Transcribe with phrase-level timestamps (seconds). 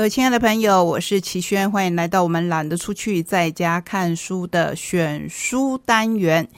[0.00, 6.48] 各位亲爱的朋友，我是齐轩，欢迎来到我们懒得出去，在家看书的选书单元。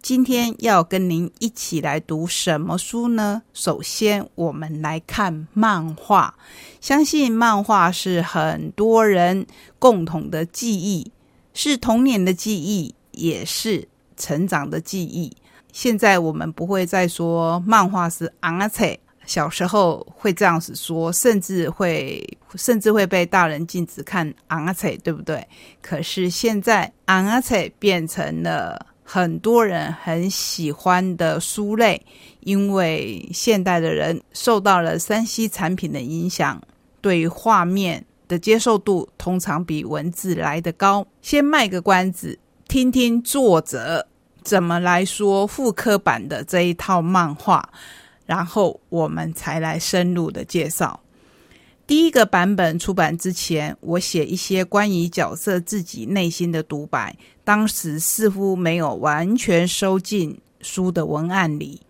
[0.00, 3.42] 今天要跟您一起来读什么书呢？
[3.52, 6.32] 首先，我们来看漫画。
[6.80, 9.44] 相信漫画是很多人
[9.80, 11.10] 共同的记忆，
[11.52, 15.36] 是童年的记忆，也是成长的记忆。
[15.72, 19.00] 现在我们不会再说漫画是阿切。
[19.26, 22.22] 小时候会这样子说，甚至会
[22.54, 25.46] 甚至会被大人禁止看昂阿彩，对不对？
[25.80, 32.00] 可是现在昂阿彩变成了很多人很喜欢的书类，
[32.40, 36.60] 因为现代的人受到了三 C 产品的影响，
[37.00, 41.06] 对画面的接受度通常比文字来得高。
[41.20, 42.38] 先卖个关子，
[42.68, 44.06] 听听作者
[44.42, 47.68] 怎么来说复刻版的这一套漫画。
[48.26, 51.00] 然后我们才来深入的介绍。
[51.86, 57.14] 第一个版本出版之前，我写一些关于角色自己内心的独白，
[57.44, 61.82] 当时似乎没有完全收进书的文案里，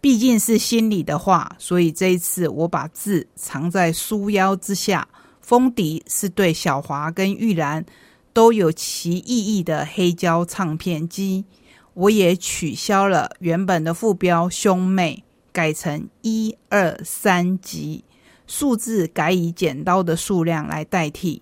[0.00, 5.06] 毕竟是心里的话，所以这一次我把字藏在书腰之下。
[5.42, 7.84] 封底是对小华跟玉兰
[8.32, 11.44] 都有其意义的黑胶唱片机，
[11.92, 15.22] 我也取消了原本的副标兄妹。
[15.54, 18.04] 改成一二三级，
[18.44, 21.40] 数字改以剪刀的数量来代替。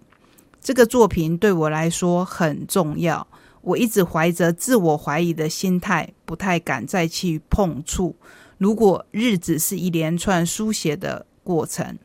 [0.60, 3.26] 这个作品对我来说很重要，
[3.62, 8.14] 我一直怀着自我怀疑的心态，不太敢再去碰触。
[8.58, 11.98] 如果日子是一连串书写的过程，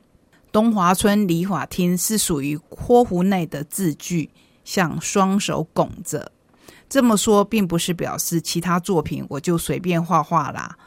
[0.49, 4.29] 东华村理法厅是属于括弧内的字句，
[4.63, 6.31] 像双手拱着。
[6.89, 10.77] 这么说，并不是表示其他作品我就随便画画啦。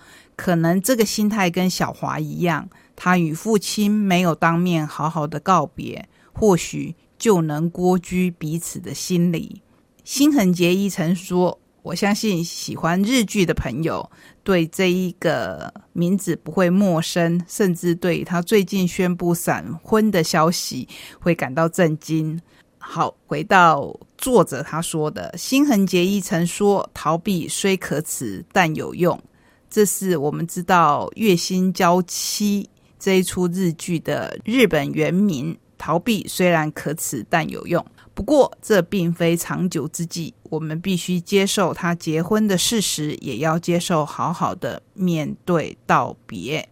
[0.40, 9.60] 可能这个心态跟小华一样，他与父亲没有当面好好的告别，或许就能蜗居彼此的心里。
[10.02, 14.10] 心痕结衣曾说：“我相信喜欢日剧的朋友
[14.42, 20.88] 对这一个名字不会陌生，甚至对他最近宣布闪婚的消息
[21.20, 22.40] 会感到震惊。”
[22.82, 29.20] 好，回到作者他说的，心痕结衣曾说：“逃避虽可耻，但有用。”
[29.70, 35.56] 这是我们知道《月薪娇妻》这一出日剧的日本原名。
[35.78, 37.82] 逃避虽然可耻，但有用。
[38.12, 40.34] 不过，这并非长久之计。
[40.50, 46.68] 我们必须接受他结婚的事实，也要接受好好的面对道别。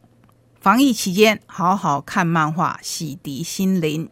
[0.60, 4.10] 防疫期间，好好看漫画，洗涤心灵。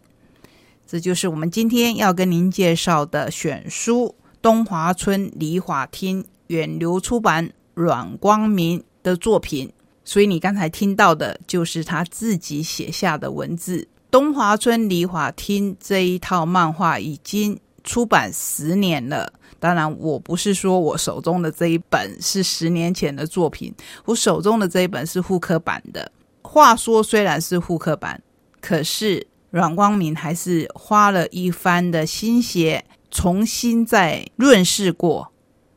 [0.87, 4.07] 这就是我们今天要跟您介绍的选书
[4.41, 7.53] 《东华村梨花厅》，远流出版。
[7.77, 9.71] 阮光明的作品，
[10.03, 13.87] 所以你刚才听到的就是他自己写下的文字。
[14.11, 19.31] 东华村梨华厅这一套漫画已经出版十年了。
[19.61, 23.75] 当然，我不是说我手中的这一本是十年前的作品，
[24.07, 26.11] 我手中的这一本是复刻版的。
[26.41, 28.23] 话说，虽然是复刻版，
[28.63, 35.31] 可是阮光明还是花了一番的心血，重新再润饰过，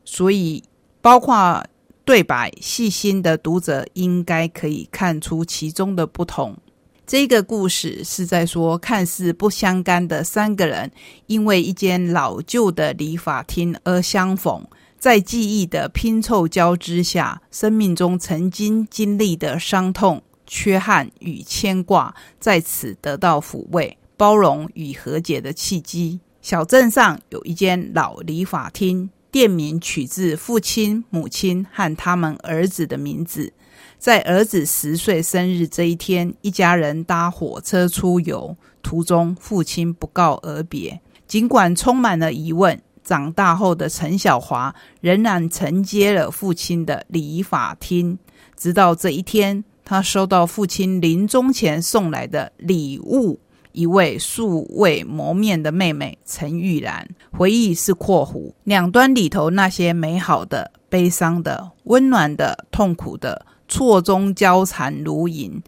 [0.06, 0.64] 所以
[1.02, 1.62] 包括。
[2.10, 6.58] 对白，细心的读者应该可以看出其中的不同。
[7.06, 10.90] 这个故事是在说，看似不相干的三个人，
[11.28, 14.66] 因为一间老旧的理发厅而相逢，
[14.98, 26.18] 在记忆的拼凑交织下，生命中曾经经历的伤痛、缺憾与牵挂，在此得到抚慰、包容与和解的契机。
[26.42, 29.10] 小镇上有一间老理发厅。
[29.30, 33.52] 店名取自父亲、母亲和他们儿子的名字。
[33.98, 41.00] 在儿子十岁生日这一天，一家人搭火车出游，途中父亲不告而别。
[41.26, 48.18] 尽管充满了疑问，长大后的陈小华仍然承接了父亲的理发厅。
[48.56, 53.38] 直到这一天，他收到父亲临终前送来的礼物。
[53.72, 65.62] 一位素未谋面的妹妹陈玉兰，回忆是括弧两端里头那些美好的、悲伤的、温暖的、痛苦的，错综交缠如影。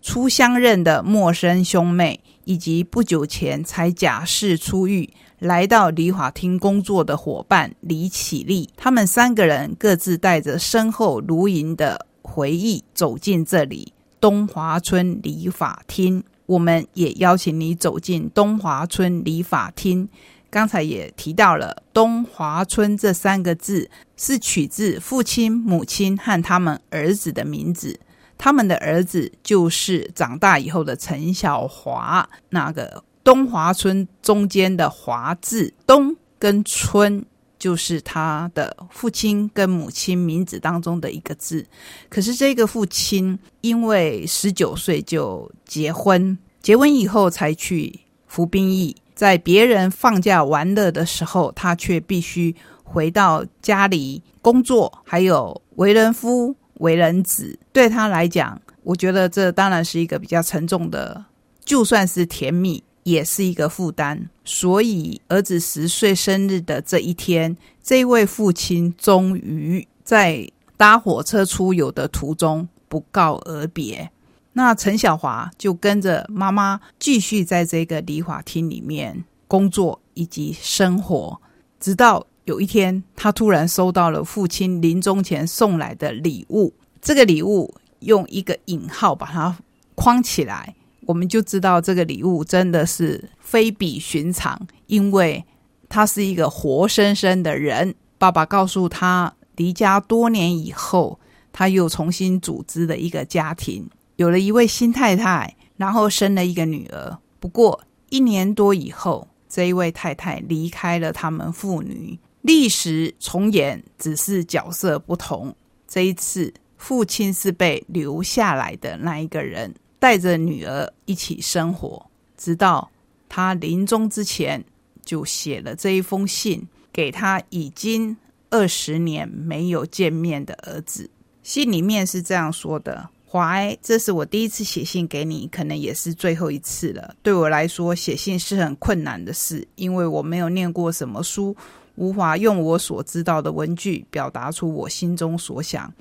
[0.00, 16.22] 初相认的陌生兄妹，以及不久前才假释出狱来到理发厅工作的伙伴李启立，他们三个人各自带着深厚如银的回忆走进这里——东华村理发厅。
[16.48, 20.08] 我们也邀请你走进东华村理发厅。
[20.50, 28.00] 刚才也提到了“东华村”这三个字是取自父亲、母亲和他们儿子的名字。
[28.38, 32.26] 他们的儿子就是长大以后的陈小华。
[32.48, 37.26] 那个“东华村中间的“华”字，东跟村
[37.58, 41.66] 就是他的父亲跟母亲名字当中的一个字。
[42.08, 57.58] 可是这个父亲因为十九岁就结婚，结婚以后才去服兵役，在别人放假玩乐的时候，他却必须回到家里工作，还有为人夫、为人子。
[57.72, 61.24] 对他来讲，我觉得这当然是一个比较沉重的，
[61.64, 62.82] 就算是甜蜜。
[63.08, 70.46] 也是一个负担，所以儿子十岁生日的这一天，这位父亲终于在
[70.76, 74.10] 搭火车出游的途中不告而别。
[74.52, 81.40] 那陈小华就跟着妈妈继续在这个理发厅里面工作以及生活，
[81.80, 86.74] 直到有一天，他突然收到了父亲临终前送来的礼物。
[87.00, 89.56] 这个礼物用一个引号把它
[89.94, 90.74] 框起来。
[91.08, 95.42] 我们就知道这个礼物真的是非比寻常，因为
[95.88, 97.94] 他是一个活生生的人。
[98.18, 101.18] 爸爸告诉他，离家多年以后，
[101.50, 107.16] 他又重新组织了一个家庭，有了一位新太太，然后生了一个女儿。
[107.40, 107.80] 不过
[108.10, 115.56] 一年多以后，这一位太太离开了他们父女，历史重演，只是角色不同。
[115.86, 119.74] 这一次，父亲是被留下来的那一个人。
[119.98, 122.06] 带着女儿一起生活，
[122.36, 122.90] 直到
[123.28, 124.64] 他临终之前，
[125.04, 128.16] 就写了这一封信给他已经
[128.50, 131.10] 二十年没有见面的儿子。
[131.42, 137.14] 信里面是这样说的：“怀，这是我第一次写信给你，可能也是最后一次了。
[137.22, 141.56] 对我来说，写信是很困难的事，因为我没有念过什么书，
[141.98, 145.92] 无法用我所知道的文具表达出我心中所想。”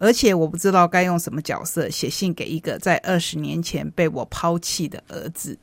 [0.00, 5.58] 而且我不知道该用什么角色写信给一个在二十年前被我抛弃的儿子。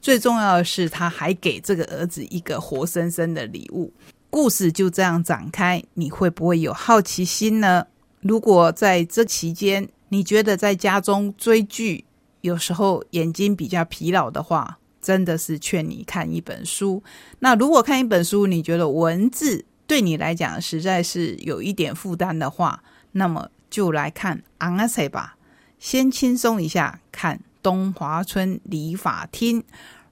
[0.00, 3.92] 最重要的是，他还给这个儿子一个活生生的礼物。
[4.28, 7.86] 故事就这样展开，你会不会有好奇心呢？
[8.20, 12.04] 如果在这期间你觉得在家中追剧
[12.40, 17.00] 有时候眼睛比较疲劳的话，真的是劝你看一本书。
[17.38, 22.82] 那如果看一本书你觉得文字对你来讲实在是有一点负担的话，
[23.12, 23.48] 那么。
[23.68, 25.36] 就来看安阿塞吧，
[25.78, 29.62] 先轻松一下，看东华村理发厅。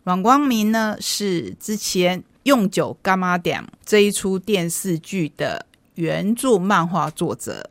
[0.03, 5.65] 阮光明呢是之前用酒干妈点这一出电视剧的
[5.95, 7.71] 原著漫画作者，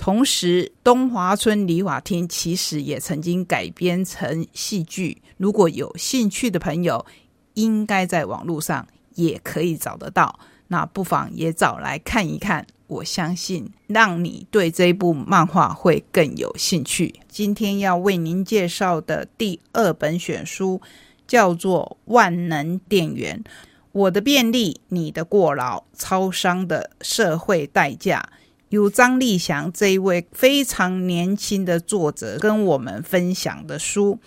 [0.00, 5.20] 同时东华村理法厅其实也曾经改编成戏剧。
[5.36, 7.04] 如果有兴趣的朋友，
[7.52, 12.66] 应该在网络上也可以找得到，那不妨也找来看一看。
[12.86, 17.20] 我相信让你对这部漫画会更有兴趣。
[17.28, 20.80] 今天要为您介绍的第二本选书
[21.28, 23.44] 叫做《万能电源》，
[23.92, 28.30] 我的便利，你的过劳，超商的社会代价。
[28.70, 34.18] 由张立祥这一位非常年轻的作者跟我们分享的书。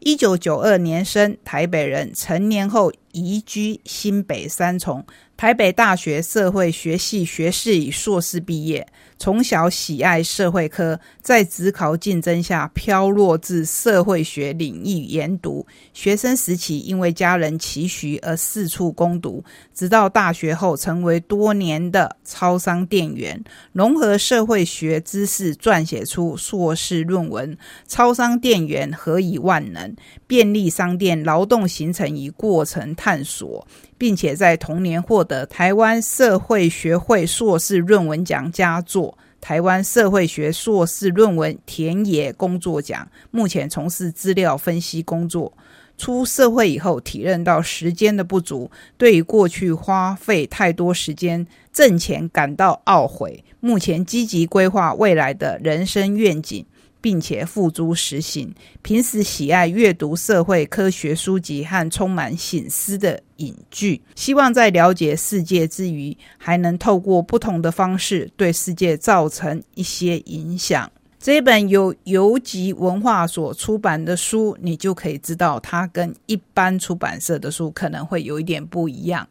[0.00, 5.06] 一九九二年生，台北人，成年后移居新北三重。
[5.36, 8.86] 台北大学社会学系学士与硕士毕业，
[9.22, 15.64] 从小喜爱社会科，在职考竞争下飘落至社会学领域研读。
[15.94, 23.40] 学生时期因为家人期许而四处攻读，直到大学后成为多年的超商店员，
[23.72, 27.56] 融合社会学知识，撰写出硕士论文
[27.86, 29.94] 《超商店员何以万能：
[30.26, 33.64] 便利商店劳动形成与过程探索》。
[34.02, 39.11] 并且在同年获得台湾社会学会硕士论文奖佳作、
[39.42, 43.06] 台湾社会学硕士论文田野工作奖。
[43.32, 45.52] 目前从事资料分析工作。
[45.98, 53.44] 出社会以后，体认到时间的不足，对于过去花费太多时间挣钱感到懊悔。
[53.60, 56.64] 目前积极规划未来的人生愿景。
[57.02, 58.54] 并且付诸实行。
[58.80, 70.90] 平时喜爱阅读社会科学书籍和充满醒思的影剧，希望在了解世界之余，还能透过不同的方式对世界造成一些影响。
[71.18, 79.28] 这本由游集文化所出版的书，你就可以知道它跟一般出版社的书可能会有一点不一样。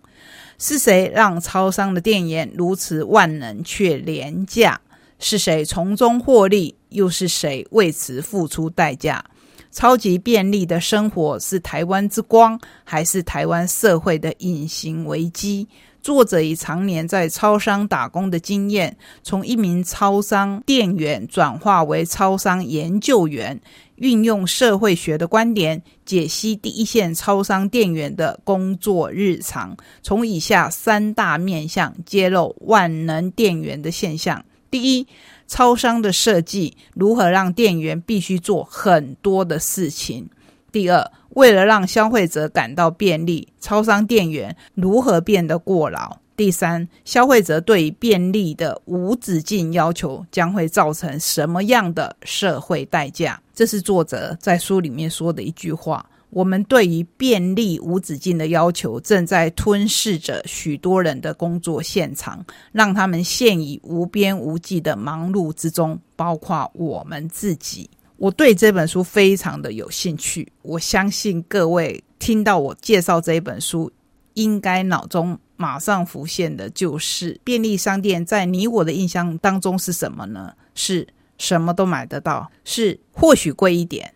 [0.57, 4.79] 是谁让超商的店员如此万能却廉价？
[5.19, 6.75] 是谁从中获利？
[6.91, 9.23] 又是谁为此付出代价？
[9.71, 15.67] 超级便利的生活是台湾之光，还是台湾社会的隐形危机？
[16.01, 23.61] 作者以常年在超商打工的经验，从一名超商店员转化为超商研究员。
[23.97, 35.05] 运用社会学的观点解析第一线超商店员的工作日常，从以下三大面向揭露万能店员的现象：第一，
[35.47, 40.23] 超商的设计如何让店员必须做很多的事情；
[40.71, 46.17] 第二，为了让消费者感到便利，超商店员如何变得过劳？
[46.37, 53.39] 第三，消费者对便利的无止境要求将会造成什么样的社会代价？
[53.53, 56.03] 这是作者在书里面说的一句话。
[56.31, 67.89] 我们对于便利无止境的要求，正在吞噬着许多人的工作现场，让他们陷于无边无际的忙碌之中，包括我们自己。
[68.17, 73.91] 我对这本书非常的有兴趣，我相信各位听到我介绍这一本书，
[74.33, 75.37] 应该脑中。
[75.57, 80.51] 马上浮现的就是便利商店，在你我的印象当中是什么呢？
[80.73, 81.07] 是
[81.37, 84.11] 什么都买得到，是或许贵一点，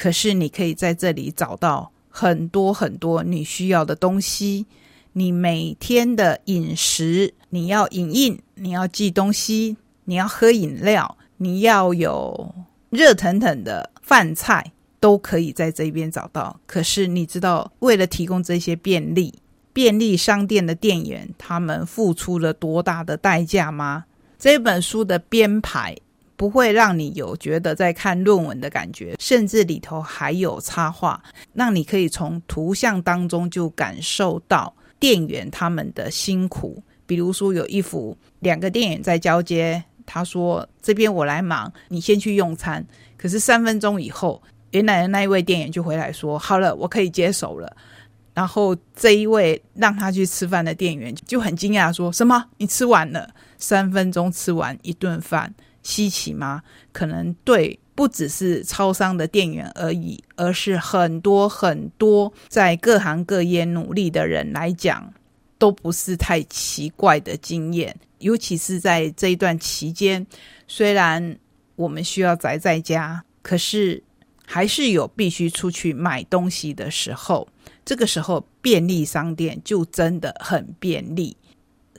[0.00, 4.64] 可是你可以在这里找到很多很多你需要的东西。
[5.12, 12.54] 你每天的饮食，你要影印，你要寄东西，你要喝饮料，你要有
[12.88, 16.58] 热腾腾的饭菜，都可以在这边找到。
[16.66, 19.34] 可是你知道，为了提供这些便利。
[19.74, 24.06] 便利商店的店员，他们付出了多大的代价吗？
[24.38, 25.94] 这本书的编排
[26.40, 36.82] 不会让你有觉得在看论文的感觉，甚至里头还有插画，让你可以从图像当中就感受到店员他们的辛苦。
[37.04, 42.82] 比如说，有一幅两个店员在交接，他说：“这边我来忙，你先去用餐。”
[43.18, 47.76] 可是三分钟以后，原来的那一位店员就回来说：“好了，我可以接手了。”
[48.32, 52.46] 然后这一位让他去吃饭的店员就很惊讶，说什么？
[52.56, 53.28] 你吃完了？
[53.58, 55.52] 三分钟吃完一顿饭，
[55.82, 56.62] 稀奇吗？
[56.92, 65.12] 可能对不只是超商的店员而已，而是很多很多在各行各业努力的人来讲，
[65.58, 67.94] 都不是太奇怪的经验。
[68.18, 70.26] 尤其是在这一段期间，
[70.68, 71.38] 虽然
[71.76, 74.02] 我们需要宅在家，可是
[74.44, 77.48] 还是有必须出去买东西的时候。
[77.82, 81.36] 这个时候，便利商店就真的很便利，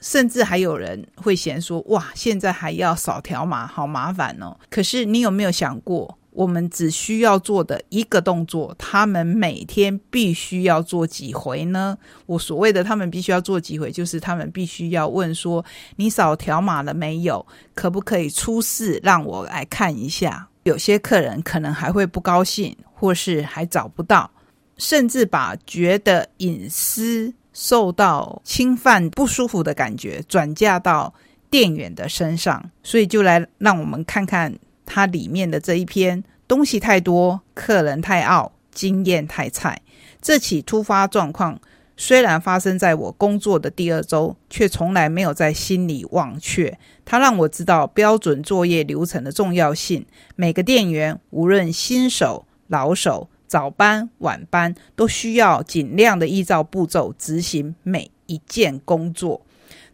[0.02, 11.96] 甚至还有人会嫌说：“哇，现在还要扫条码，好麻烦哦。”可是你有没有想过，我们只需要做的一个动作，他们每天必须要做几回呢？
[12.26, 15.64] 我所谓的他们必须要做几回，就是他们必须要问说
[15.96, 17.46] ：“你扫条码了没有？
[17.74, 24.30] 可不可以出示让我来看一下？”有些客人可能还会不高兴，或是还找不到。
[24.78, 31.12] 甚至把觉得隐私受到侵犯、不舒服的感觉转嫁到
[31.50, 39.82] 店员的身上，所以就来让我们看看它里面的这一篇：东西太多，客人太傲，经验太菜。
[40.20, 41.60] 这起突发状况
[41.96, 46.78] 虽然发生在我工作的第二周，却从来没有在心里忘却。
[47.04, 50.06] 它让我知道标准作业流程的重要性。
[50.36, 53.28] 每个店员，无论新手、老手。
[53.52, 59.42] 早班、晚班都需要尽量的依照步骤执行每一件工作。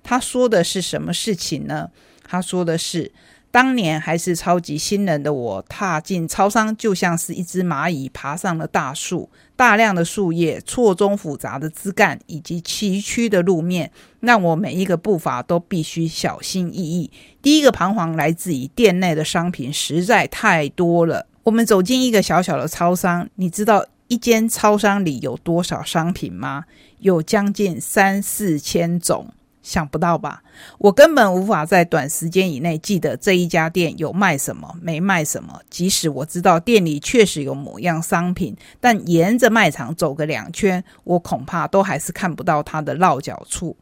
[0.04, 1.90] 他说的是什么事情呢？
[2.22, 3.10] 他说的是，
[3.50, 9.28] 当年还是超级新人的我，踏进超商就像是一只蚂蚁爬上了大树。
[9.56, 17.10] 大量的树叶、错综复杂的枝干以及崎岖的路面，让我每一个步伐都必须小心翼翼。
[17.42, 21.26] 第一个彷徨来自于店内的商品实在太多了。
[21.44, 26.64] 我们走进一个小小的超商，你知道一间超商里有多少商品吗？
[27.00, 30.42] 有将近三四千种，想不到吧？
[30.78, 35.60] 我根本无法在短时间以内记得这一家店有卖什么，没卖什么。
[35.70, 43.76] 即使我知道店里确实有某样商品，但沿着卖场走个两圈，我恐怕都还是看不到它的落脚处。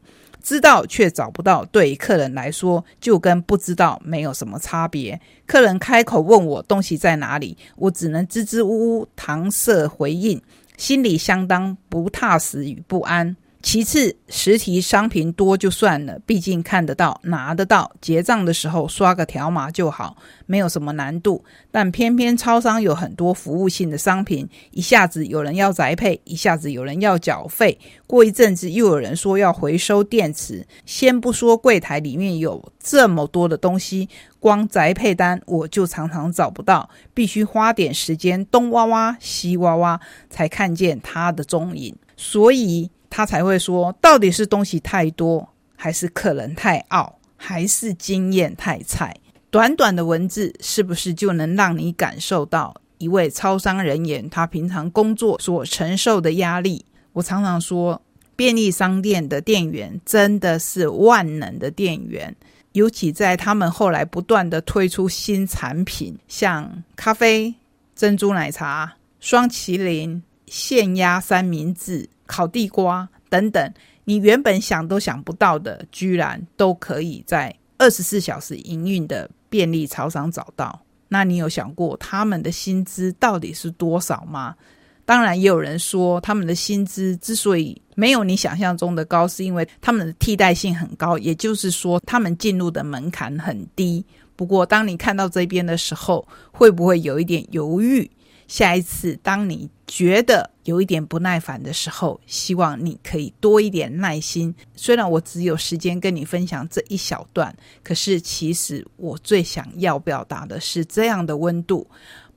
[0.47, 5.19] 知道却找不到，对客人来说就跟不知道没有什么差别。
[5.45, 8.69] 客人开口问我东西在哪里，我只能支支吾
[9.01, 10.41] 吾搪塞回应，
[10.77, 13.35] 心里相当不踏实与不安。
[13.59, 21.43] 其次，实体商品多就算了，毕竟看得到、拿得到，结账的时候刷个条码就好，没有什么难度。
[21.71, 30.65] 但偏偏超商有很多服务性的商品，一下子有人要宅配，一下子有人要缴费，过一阵子又有人说要回收电池。
[30.85, 34.07] 先不说柜台里面有这么多的东西，
[34.39, 39.99] 光宅配单我就常常找不到，必须花点时间东挖挖西挖挖，
[40.29, 41.93] 才看见它的踪影。
[42.15, 42.91] 所以。
[43.09, 49.15] 他才会说，到底是东西太多，还是客人太傲，还是经验太菜？
[49.49, 56.85] 短短的文字是不是就能让你感受到一位超商人员他平常工作所承受的压力。
[57.13, 58.01] 我常常说，
[58.35, 62.35] 便利商店的店员真的是万能的店员，
[62.73, 67.55] 尤其在他们后来不断的推出新产品，像咖啡、
[67.95, 80.81] 珍珠奶茶、双麒麟、现压三明治、烤地瓜等等，你原本想都想不到的，居然都可以在二十四小时营运的便利超商找到。
[81.07, 84.55] 那你有想过他们的薪资到底是多少吗？
[85.05, 94.05] 当然，也有人说他们的薪资之所以没有你想象中的高，是因为他们的替代性很高，也就是说他们进入的门槛很低。
[94.35, 98.11] 不过，当你看到这边的时候，会不会有一点犹豫？
[98.49, 104.53] 下一次，当你觉得有一点不耐烦的时候，希望你可以多一点耐心。
[104.75, 111.87] 虽然我只有时间跟你分享这一小段，可是其实我最想要表达的是这样的温度。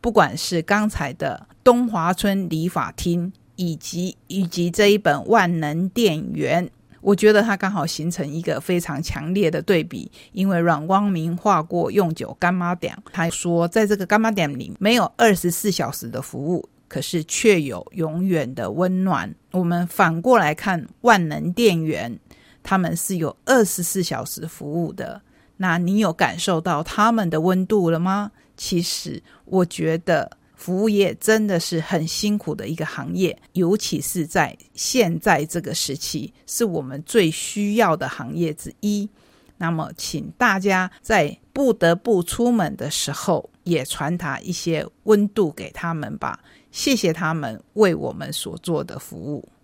[0.00, 6.70] 不管是刚才的东华村理发厅，以及以及这一本万能电源。
[7.00, 19.32] 我觉得它刚好形成一个非常强烈的对比，因为阮光明画过用酒干妈店，他说在这个干妈店里没有二十四小时的服务，可是却有永远的温暖。
[19.52, 22.18] 我们反过来看万能电源，
[22.62, 25.22] 他们是有二十四小时服务的，
[25.56, 28.32] 那你有感受到他们的温度了吗？
[28.56, 30.30] 其实我觉得。
[30.60, 39.08] 服务业真的是很辛苦的一个行业，尤其是在现在这个时期，是我们最需要的行业之一。
[39.56, 46.38] 那么，请大家在不得不出门的时候，也传达一些温度给他们吧。
[46.70, 49.50] 谢谢他们为我们所做的服务。